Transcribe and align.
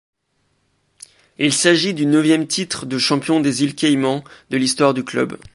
Il 1.37 1.53
s’agit 1.53 1.93
du 1.93 2.07
neuvième 2.07 2.47
titre 2.47 2.87
de 2.87 2.97
champion 2.97 3.39
des 3.39 3.61
îles 3.61 3.75
Caïmans 3.75 4.23
de 4.49 4.57
l'histoire 4.57 4.95
du 4.95 5.03
club. 5.03 5.37